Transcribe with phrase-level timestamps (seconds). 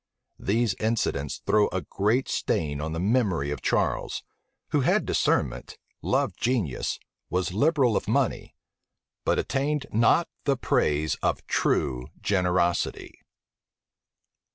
[0.39, 4.23] These incidents throw a great stain on the memory of Charles;
[4.69, 6.97] who had discernment, loved genius,
[7.29, 8.55] was liberal of money,
[9.25, 13.21] but attained not the praise of true generosity.